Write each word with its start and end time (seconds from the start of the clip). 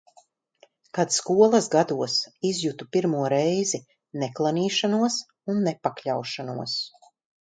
Kad 0.97 1.11
skolas 1.15 1.67
gados 1.75 2.15
izjutu 2.51 2.87
pirmo 2.97 3.27
reizi 3.35 3.81
neklanīšanos 4.25 5.19
un 5.55 5.61
nepakļaušanos. 5.69 6.79